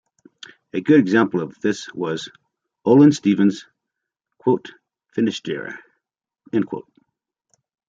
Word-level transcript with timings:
A 0.73 0.81
good 0.81 0.99
example 0.99 1.41
of 1.41 1.61
this 1.61 1.93
was 1.93 2.27
Olin 2.85 3.11
Stephens' 3.11 3.67
"Finisterre". 5.13 5.77